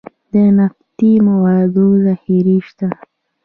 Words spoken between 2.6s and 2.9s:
شته